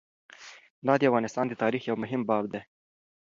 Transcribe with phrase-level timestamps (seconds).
[0.85, 2.61] دا د افغانستان د تاریخ یو مهم باب دی.